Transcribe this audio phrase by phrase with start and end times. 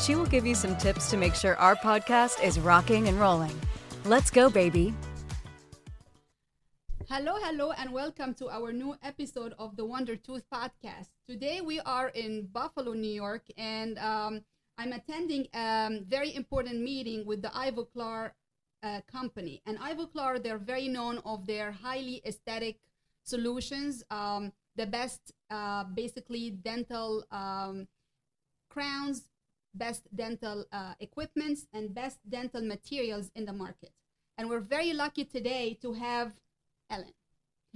[0.00, 3.54] She will give you some tips to make sure our podcast is rocking and rolling.
[4.06, 4.94] Let's go, baby.
[7.06, 11.08] Hello, hello, and welcome to our new episode of the Wonder Tooth Podcast.
[11.28, 14.40] Today we are in Buffalo, New York, and um,
[14.78, 18.30] I'm attending a very important meeting with the Ivoclar
[18.82, 19.60] uh, company.
[19.66, 22.78] And Ivoclar, they're very known of their highly aesthetic
[23.22, 27.86] solutions, um, the best, uh, basically, dental um,
[28.70, 29.28] crowns,
[29.74, 33.92] best dental uh, equipments and best dental materials in the market.
[34.36, 36.32] And we're very lucky today to have
[36.88, 37.14] Helene.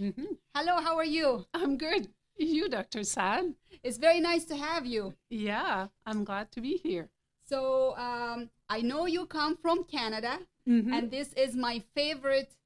[0.01, 0.25] Mm-hmm.
[0.55, 1.47] Hello, how are you?
[1.55, 2.09] I'm good.
[2.37, 3.05] You, Dr.
[3.05, 3.55] Saad?
[3.85, 5.15] It's very nice to have you.
[5.31, 7.09] Yeah, I'm glad to be here.
[7.47, 10.93] So, um, I know you come from Canada, Mhm.
[10.93, 12.57] and this is my favorite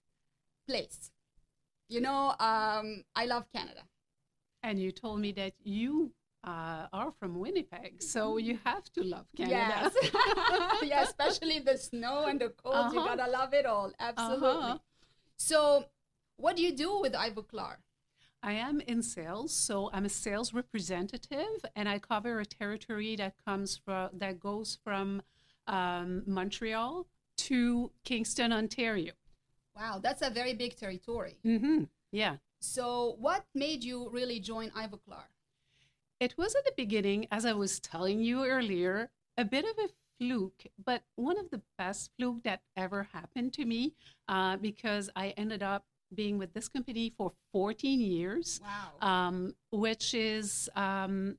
[0.66, 1.10] place.
[1.88, 3.82] You know, um, I love Canada.
[4.62, 6.12] And you told me that you
[6.48, 9.90] uh, are from Winnipeg, so you have to love Canada.
[9.92, 9.92] Yes.
[10.90, 12.92] yeah, especially the snow and the cold.
[12.94, 13.16] You Uh-huh.
[13.16, 13.90] gotta love it all.
[14.08, 14.48] Absolutely.
[14.48, 14.78] Uh-huh.
[15.36, 15.60] So,
[16.36, 17.76] what do you do with Ivoclar?
[18.42, 23.34] I am in sales, so I'm a sales representative, and I cover a territory that
[23.46, 25.22] comes from that goes from
[25.66, 27.06] um, Montreal
[27.48, 29.12] to Kingston, Ontario.
[29.76, 31.34] Wow, that's a very big territory.
[31.44, 31.84] Mm-hmm.
[32.12, 32.36] Yeah.
[32.60, 32.84] So,
[33.26, 35.26] what made you really join Ivoclar?
[36.20, 39.88] It was at the beginning, as I was telling you earlier, a bit of a
[40.18, 43.94] fluke, but one of the best fluke that ever happened to me
[44.26, 49.06] uh, because I ended up being with this company for 14 years, Wow.
[49.08, 51.38] um, which is um,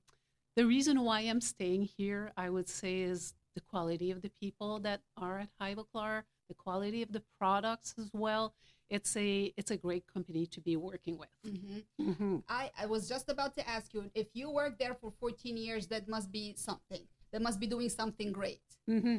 [0.55, 4.79] the reason why I'm staying here, I would say, is the quality of the people
[4.79, 8.53] that are at Ivoclar, the quality of the products as well.
[8.89, 11.29] It's a it's a great company to be working with.
[11.43, 12.37] hmm Mm-hmm.
[12.47, 15.87] I, I was just about to ask you if you worked there for 14 years,
[15.87, 17.01] that must be something.
[17.31, 18.61] That must be doing something great.
[18.89, 19.17] Mm-hmm.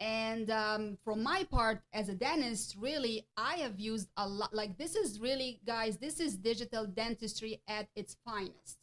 [0.00, 4.54] And um, from my part as a dentist, really, I have used a lot.
[4.54, 8.78] Like, this is really, guys, this is digital dentistry at its finest.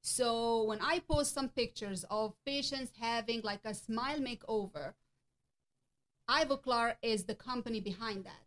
[0.00, 4.94] So, when I post some pictures of patients having like a smile makeover,
[6.28, 8.41] Ivoclar is the company behind that.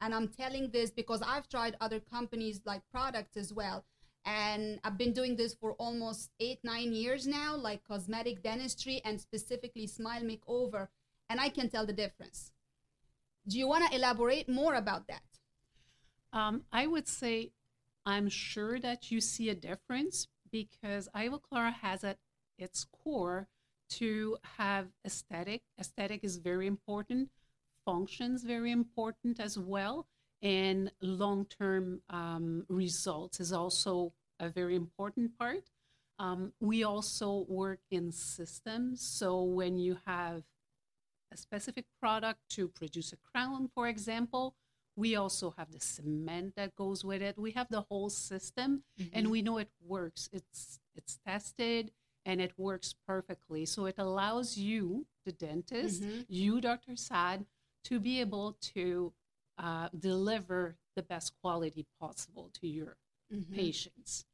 [0.00, 3.84] And I'm telling this because I've tried other companies like products as well.
[4.24, 9.20] And I've been doing this for almost eight, nine years now, like cosmetic dentistry and
[9.20, 10.88] specifically smile makeover.
[11.30, 12.52] And I can tell the difference.
[13.48, 15.22] Do you want to elaborate more about that?
[16.32, 17.52] Um, I would say
[18.04, 22.18] I'm sure that you see a difference because Ivoclar has at
[22.58, 23.48] its core
[23.88, 25.62] to have aesthetic.
[25.78, 27.30] Aesthetic is very important.
[27.96, 30.08] Functions very important as well,
[30.42, 35.70] and long-term um, results is also a very important part.
[36.18, 40.42] Um, we also work in systems, so when you have
[41.32, 44.56] a specific product to produce a crown, for example,
[44.96, 47.38] we also have the cement that goes with it.
[47.38, 48.82] We have the whole system,
[49.12, 50.28] and we know it works.
[50.32, 51.92] It's it's tested
[52.24, 53.64] and it works perfectly.
[53.66, 56.24] So it allows you, the dentist, Mhm.
[56.28, 56.96] you, Dr.
[56.96, 57.46] Saad,
[57.88, 59.12] to be able to
[59.58, 62.96] uh, deliver the best quality possible to your
[63.32, 63.54] Mhm.
[63.54, 64.24] patients.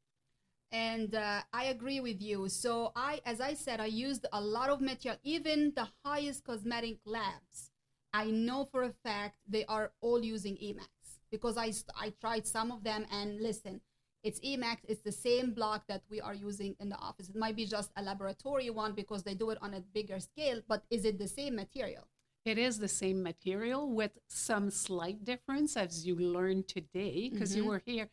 [0.73, 2.49] and uh, I agree with you.
[2.49, 6.99] So I, as I said, I used a lot of material, even the highest cosmetic
[7.05, 7.71] labs.
[8.12, 10.89] I know for a fact they are all using Emax
[11.31, 11.73] because I
[12.07, 13.81] I tried some of them and listen,
[14.23, 14.79] it's Emax.
[14.89, 17.29] It's the same block that we are using in the office.
[17.29, 20.61] It might be just a laboratory one because they do it on a bigger scale,
[20.69, 22.05] but is it the same material?
[22.45, 27.62] It is the same material with some slight difference as you learned today because you
[27.65, 27.69] Mhm.
[27.69, 28.11] were here.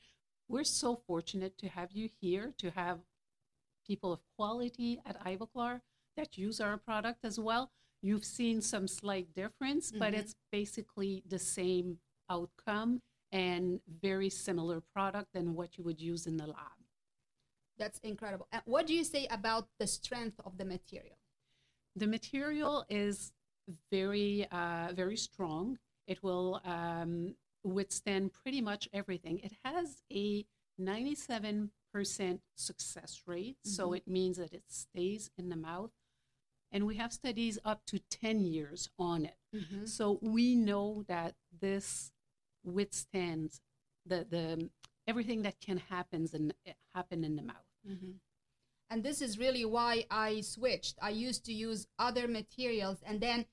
[0.48, 3.04] We're so fortunate to have you here, to have
[3.86, 5.82] people of quality at Ivoclar
[6.16, 7.72] that use our product as well.
[8.02, 10.20] You've seen some slight difference, but Mhm.
[10.20, 12.00] it's basically the same
[12.30, 13.02] outcome
[13.32, 16.78] and very similar product than what you would use in the lab.
[17.78, 18.48] That's incredible.
[18.52, 21.18] And what do you say about the strength of the material?
[21.96, 23.34] The material is
[23.92, 25.78] very, uh, very strong.
[26.08, 29.40] It will um, withstand pretty much everything.
[29.40, 30.46] It has a
[30.80, 31.70] 97%
[32.56, 33.98] success rate, so Mhm.
[33.98, 35.92] it means that it stays in the mouth
[36.72, 39.38] and we have studies up to 10 years on it.
[39.54, 39.88] Mhm.
[39.88, 42.12] So we know that this
[42.64, 43.62] withstands
[44.06, 44.70] the, the
[45.08, 46.54] everything that can happens in,
[46.94, 47.66] happen in the mouth.
[47.86, 48.20] Mhm.
[48.90, 50.98] And this is really why I switched.
[51.02, 53.46] I used to use other materials, and then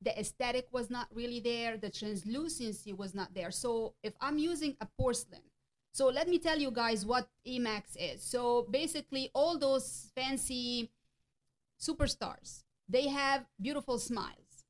[0.00, 3.50] the aesthetic was not really there, the translucency was not there.
[3.50, 5.42] So if I'm using a porcelain,
[5.92, 8.22] so let me tell you guys what Emax is.
[8.22, 10.90] So basically, all those fancy
[11.80, 14.64] superstars, they have beautiful smiles.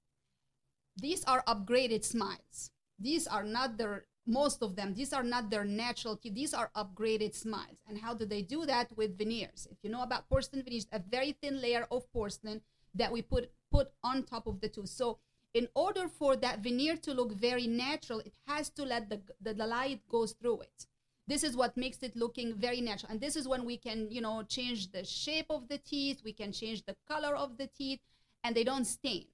[0.96, 2.70] These are upgraded smiles.
[2.98, 6.70] These are not their most of them these are not their natural teeth these are
[6.76, 10.62] upgraded smiles and how do they do that with veneers if you know about porcelain
[10.62, 12.60] veneers a very thin layer of porcelain
[12.94, 14.88] that we put put on top of the tooth.
[14.88, 15.18] So
[15.54, 19.54] in order for that veneer to look very natural it has to let the, the,
[19.54, 20.86] the light goes through it.
[21.26, 23.12] This is what makes it looking very natural.
[23.12, 26.32] And this is when we can you know change the shape of the teeth we
[26.32, 28.00] can change the color of the teeth
[28.44, 29.26] and they don't stain.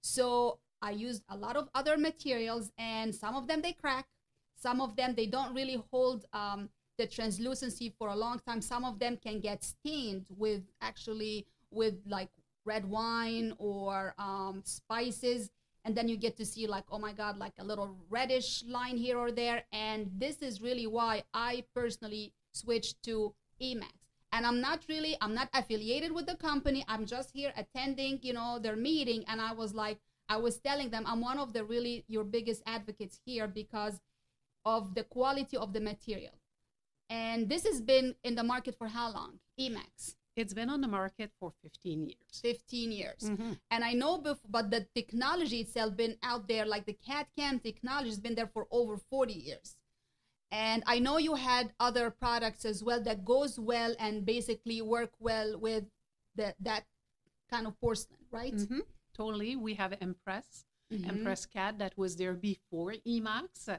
[0.00, 4.06] So i used a lot of other materials and some of them they crack
[4.54, 6.68] some of them they don't really hold um,
[6.98, 8.60] the translucency for a long time.
[8.60, 12.28] Some of them can get stained with actually with like
[12.72, 15.50] red wine or um, spices
[15.84, 18.96] and then you get to see like oh my god like a little reddish line
[18.96, 19.62] here or there.
[19.72, 23.14] And this is really why i personally switched to
[23.68, 23.98] emax
[24.32, 26.84] and i'm not really i'm not affiliated with the company.
[26.88, 29.24] I'm just here attending you know their meeting.
[29.28, 29.98] And i was like
[30.28, 33.96] i was telling them i'm one of the really your biggest advocates here because
[34.64, 36.36] of the quality of the material.
[37.08, 39.32] And this has been in the market for how long?
[39.58, 42.40] Emax It's been on the market for 15 years.
[42.42, 43.58] 15 years Mhm.
[43.72, 44.12] and i know
[44.56, 48.46] but the technology itself been out there like the cat cam technology has been there
[48.56, 49.76] for over 40 years
[50.52, 55.12] and i know you had other products as well that goes well and basically work
[55.18, 55.84] well with
[56.36, 56.84] the, that
[57.50, 58.82] kind of porcelain right Mhm.
[59.20, 59.56] Totally.
[59.56, 61.08] We have Empress, Mhm.
[61.12, 63.68] Empress CAD that was there before Emax.
[63.68, 63.78] Uh,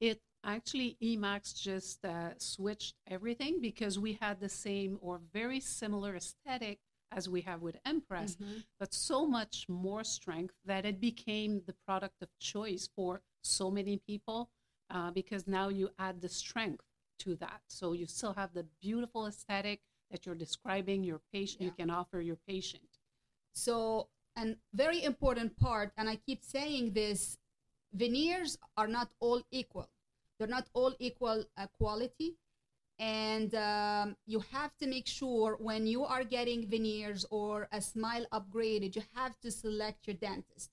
[0.00, 6.16] It actually, Emax just uh, switched everything because we had the same or very similar
[6.16, 6.78] aesthetic
[7.12, 8.64] as we have with Empress, Mhm.
[8.78, 13.96] but so much more strength that it became the product of choice for so many
[13.98, 14.50] people
[14.90, 16.84] uh, because now you add the strength
[17.18, 17.62] to that.
[17.68, 22.20] So you still have the beautiful aesthetic that you're describing your patient, you can offer
[22.20, 22.98] your patient.
[23.52, 27.38] So, and very important part, and I keep saying this
[27.92, 29.90] veneers are not all equal.
[30.40, 32.36] They're not all equal uh, quality.
[32.98, 38.24] And um, you have to make sure when you are getting veneers or a smile
[38.32, 40.70] upgraded, you have to select your dentist.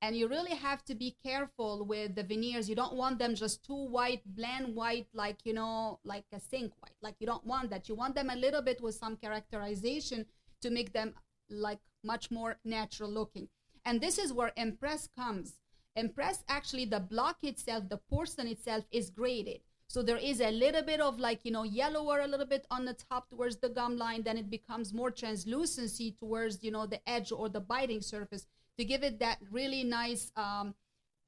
[0.00, 2.66] And you really have to be careful with the veneers.
[2.70, 6.72] You don't want them just too white, bland white, like, you know, like a sink
[6.80, 6.96] white.
[7.02, 7.90] Like, you don't want that.
[7.90, 10.24] You want them a little bit with some characterization
[10.62, 11.12] to make them
[11.50, 13.48] like much more natural looking.
[13.84, 15.59] And this is where Empress comes.
[15.96, 19.60] Empress actually, the block itself, the porcelain itself is graded.
[19.88, 22.84] So there is a little bit of like, you know, yellower a little bit on
[22.84, 24.22] the top towards the gum line.
[24.22, 28.46] Then it becomes more translucency towards, you know, the edge or the biting surface
[28.78, 30.74] to give it that really nice um,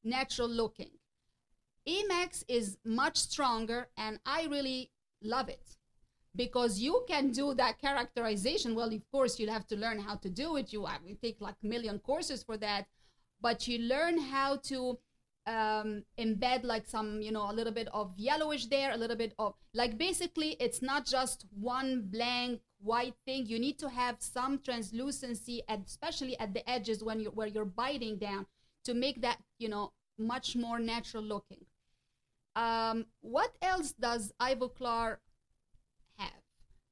[0.05, 0.91] natural looking.
[1.89, 5.77] Emax is much stronger and I really love it
[6.37, 8.77] because you can do that characterization.
[8.77, 10.73] Well, of course, you'll have to learn how to do it.
[10.73, 12.87] You, you take like a million courses for that,
[13.43, 14.99] but you learn how to
[15.47, 19.35] um, embed like some, you know, a little bit of yellowish there, a little bit
[19.39, 23.47] of like basically it's not just one blank white thing.
[23.47, 27.65] You need to have some translucency, and especially at the edges when you where you're
[27.65, 28.47] biting down
[28.85, 31.65] to make that, you know, much more natural looking.
[32.55, 35.17] Um, what else does Ivoclar?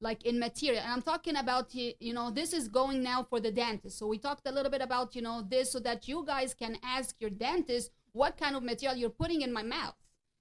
[0.02, 3.52] Like in material, and I'm talking about you know this is going now for the
[3.52, 3.99] dentist.
[3.99, 6.78] So we talked a little bit about you know this so that you guys can
[6.83, 9.95] ask your dentist what kind of material you're putting in my mouth.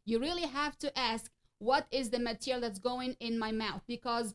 [0.06, 4.34] You really have to ask what is the material that's going in my mouth because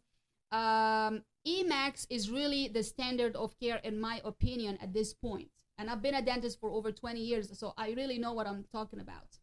[0.52, 5.48] um, Emax is really the standard of care in my opinion at this point.
[5.78, 8.64] And I've been a dentist for over 20 years, so I really know what I'm
[8.72, 9.38] talking about.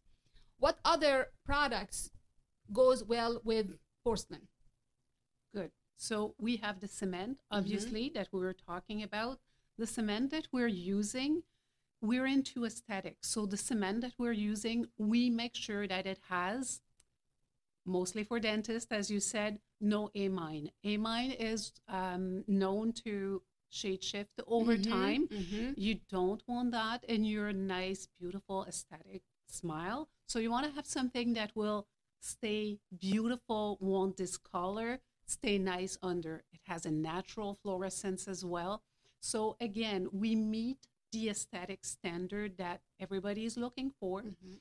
[0.58, 2.12] What other products
[2.72, 4.48] goes well with porcelain?
[6.02, 9.40] So we have the cement, obviously, that we were talking about.
[9.78, 11.44] The cement that we're using,
[12.02, 13.30] we're into aesthetics.
[13.30, 16.82] So the cement that we're using, we make sure that it has,
[17.86, 20.72] mostly for dentists, as you said, no amine.
[20.84, 25.30] Amine is um, known to shade shift over Mhm, time.
[25.32, 25.76] mhm.
[25.76, 30.10] You don't want that in your nice, beautiful, aesthetic smile.
[30.28, 31.88] So you want to have something that will
[32.20, 35.00] stay beautiful, won't discolor,
[35.32, 36.44] stay nice under.
[36.52, 38.84] It has a natural fluorescence as well.
[39.20, 44.22] So again, we meet the aesthetic standard that everybody is looking for.
[44.22, 44.60] Mhm.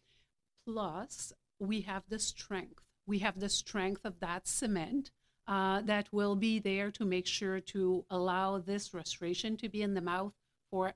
[0.67, 2.85] Plus, we have the strength.
[3.07, 5.11] We have the strength of that cement
[5.47, 9.95] uh, that will be there to make sure to allow this restoration to be in
[9.95, 10.33] the mouth
[10.71, 10.95] for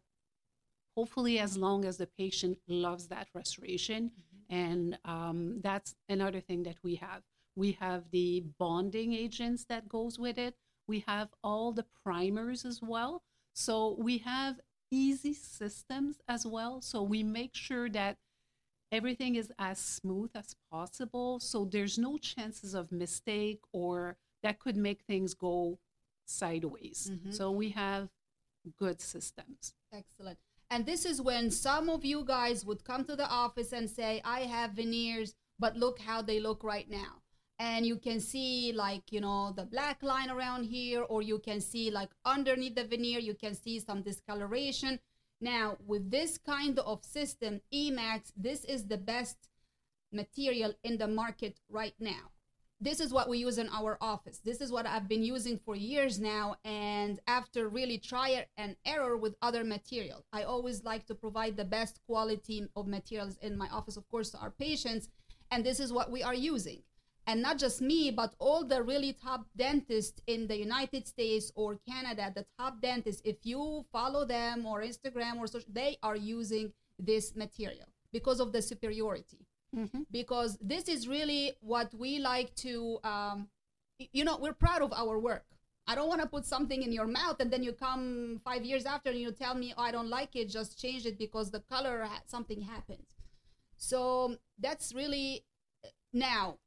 [0.97, 4.13] hopefully as long as the patient loves that restoration.
[4.49, 7.23] And um, that's another thing that we have.
[7.57, 10.57] We have the bonding agents that goes with it.
[10.87, 13.23] We have all the primers as well.
[13.55, 16.81] So we have easy systems as well.
[16.81, 18.19] So we make sure that
[18.93, 21.41] everything is as smooth as possible.
[21.41, 25.79] So there's no chances of mistake or that could make things go
[26.27, 27.11] sideways.
[27.11, 27.33] Mhm.
[27.35, 28.11] So we have
[28.77, 29.75] good systems.
[29.93, 30.39] Excellent.
[30.71, 34.21] And this is when some of you guys would come to the office and say,
[34.25, 37.23] I have veneers, but look how they look right now.
[37.59, 41.61] And you can see, like, you know, the black line around here, or you can
[41.61, 44.99] see, like, underneath the veneer, you can see some discoloration.
[45.41, 49.37] Now, with this kind of system, Emax, this is the best
[50.13, 52.31] material in the market right now
[52.85, 54.41] this is what we use in our office.
[54.45, 56.57] This is what I've been using for years now.
[56.65, 61.65] And after really try and error with other material, I always like to provide the
[61.65, 65.09] best quality of materials in my office, of course, to our patients.
[65.51, 66.83] And this is what we are using.
[67.27, 71.79] And not just me, but all the really top dentists in the United States or
[71.89, 76.73] Canada, the top dentists, if you follow them or Instagram or social, they are using
[76.99, 79.39] this material because of the superiority.
[80.11, 83.49] Because this is really what we like to um,
[84.13, 85.45] you know we're proud of our work.
[85.87, 88.87] I don't want to put something in your mouth and then you come five years
[88.87, 91.61] after and you tell me oh, i don't like it just change it because the
[91.61, 93.07] color something happened.
[93.77, 95.45] So that's really
[96.13, 96.59] now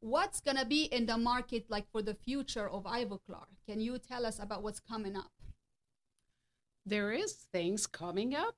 [0.00, 4.26] what's gonna be in the market like for the future of ivoclar can you tell
[4.26, 5.30] us about what's coming up?
[6.86, 8.56] There is things coming up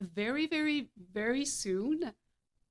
[0.00, 2.12] very very very soon.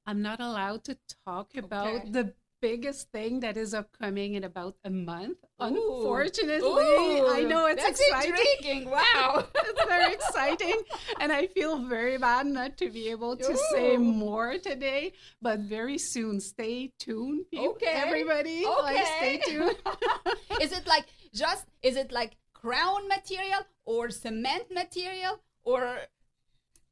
[0.06, 2.12] I'm not allowed to talk about Okay.
[2.12, 5.38] the biggest thing that is upcoming in about a month.
[5.62, 5.66] Ooh.
[5.68, 8.34] unfortunately Ooh, i know it's that's exciting.
[8.34, 8.90] intriguing.
[8.90, 9.46] wow.
[9.70, 10.78] It's very exciting.
[11.20, 15.98] And i feel very bad not to be able to say more today but very
[15.98, 16.40] soon.
[16.40, 17.94] Stay tuned pe- Okay.
[18.06, 18.66] everybody.
[18.66, 19.76] Like stay tuned.
[20.62, 25.82] Is it like just is it like crown material or cement material or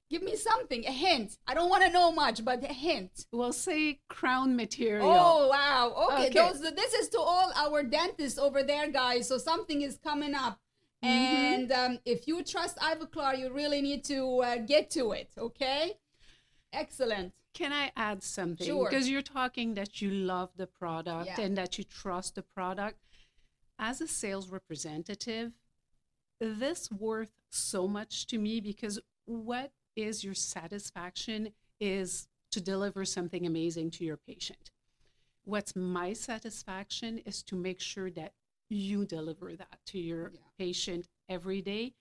[0.09, 3.53] give me something a hint i don't want to know much but a hint we'll
[3.53, 6.39] say crown material oh wow okay, Okay.
[6.39, 10.59] those this is to all our dentists over there guys so something is coming up
[11.03, 11.07] Mhm.
[11.07, 15.93] and um, if you trust ivoclar you really need to uh, get to it okay
[16.73, 18.65] excellent Can I add something?
[18.67, 18.87] Sure.
[18.87, 21.41] Because you're talking that you love the product Yeah.
[21.45, 22.99] and that you trust the product.
[23.89, 25.51] As a sales representative,
[26.39, 33.45] this worth so much to me because what is your satisfaction is to deliver something
[33.45, 34.71] amazing to your patient.
[35.43, 38.33] What's my satisfaction is to make sure that
[38.69, 40.39] you deliver that to your Yeah.
[40.57, 41.93] patient every day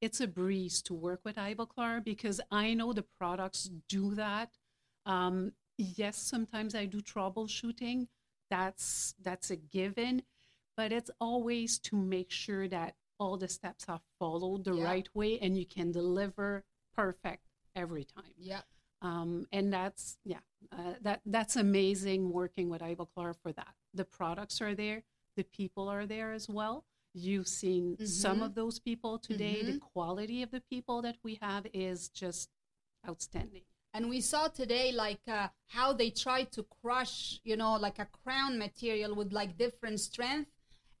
[0.00, 4.56] it's a breeze to work with Ivoclar because I know the products do that.
[5.06, 8.08] Um, yes, sometimes I do troubleshooting.
[8.50, 10.22] That's that's a given,
[10.76, 14.84] but it's always to make sure that all the steps are followed the Yeah.
[14.84, 16.64] right way and you can deliver
[17.02, 17.44] perfect
[17.76, 18.34] every time.
[18.36, 18.62] yeah
[19.00, 20.42] Um, and that's yeah,
[20.76, 23.72] uh, that that's amazing working with Ivoclar for that.
[24.00, 25.00] The products are there,
[25.36, 26.76] the people are there as well.
[27.14, 28.46] You've seen some Mhm.
[28.46, 29.56] of those people today.
[29.70, 29.80] The Mhm.
[29.94, 32.50] quality of the people that we have is just
[33.08, 33.64] outstanding.
[33.94, 38.08] and we saw today like uh, how they try to crush you know like a
[38.18, 40.50] crown material with like different strength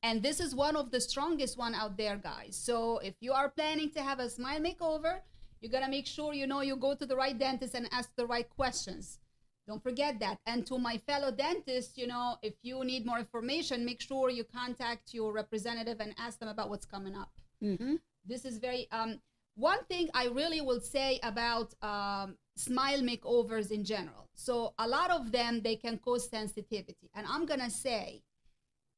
[0.06, 2.76] and this is one of the strongest one out there guys so
[3.10, 5.14] if you are planning to have a smile makeover
[5.60, 8.26] you gotta make sure you know you go to the right dentist and ask the
[8.26, 9.18] right questions.
[9.66, 10.38] Don't forget that.
[10.46, 14.44] And to my fellow dentists you know if you need more information make sure you
[14.44, 17.32] contact your representative and ask them about what's coming up.
[17.62, 17.96] Mm-hmm.
[18.24, 19.20] this is very um
[19.56, 24.28] one thing i really will say about um, smile makeovers in general.
[24.34, 27.10] So a lot of them they can cause sensitivity.
[27.14, 28.22] And i'm gonna say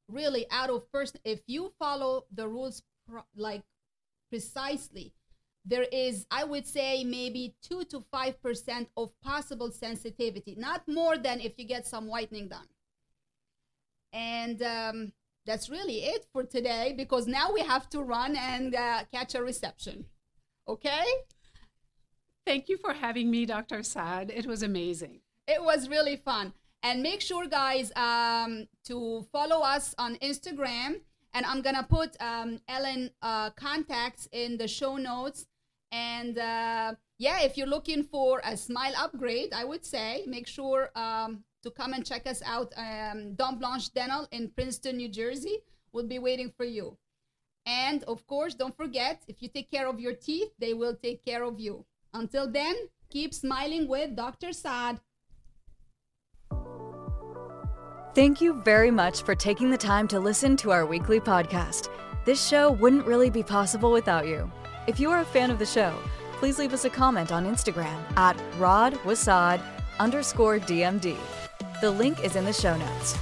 [0.07, 3.63] really out of person if you follow the rules pro- like
[4.29, 5.13] precisely
[5.65, 11.17] there is i would say maybe 2 to 5 percent of possible sensitivity not more
[11.17, 12.67] than if you get some whitening done
[14.13, 15.13] and um,
[15.45, 19.43] that's really it for today because now we have to run and uh, catch a
[19.43, 20.05] reception.
[20.67, 21.05] Okay?
[22.45, 23.83] Thank you for having me, Dr.
[23.83, 24.31] Saad.
[24.31, 25.21] It was amazing.
[25.47, 26.53] It was really fun.
[26.83, 31.01] And make sure, guys, um, to follow us on Instagram
[31.33, 35.45] And I'm gonna put um, Helene uh, contacts in the show notes.
[35.91, 40.89] And uh, yeah, if you're looking for a smile upgrade, I would say make sure
[40.95, 42.73] um, to come and check us out.
[42.77, 45.59] Um, Dent Blanche Dental in Princeton, New Jersey.
[45.91, 46.97] We'll be waiting for you.
[47.65, 51.23] And of course, don't forget if you take care of your teeth, they will take
[51.23, 51.85] care of you.
[52.13, 52.75] Until then,
[53.09, 54.51] keep smiling with Dr.
[54.53, 54.99] Saad.
[58.13, 61.89] Thank you very much for taking the time to listen to our weekly podcast.
[62.25, 64.51] This show wouldn't really be possible without you.
[64.87, 65.93] If you are a fan of the show,
[66.33, 69.61] please leave us a comment on Instagram at radwasaad
[69.99, 71.15] underscore DMD.
[71.81, 73.15] The link is in the show notes.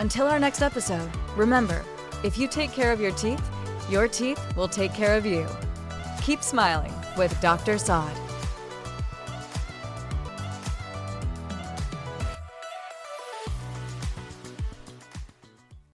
[0.00, 1.84] Until our next episode, remember,
[2.24, 3.46] if you take care of your teeth,
[3.90, 5.46] your teeth will take care of you.
[6.22, 7.76] Keep smiling with Dr.
[7.76, 8.16] Saad.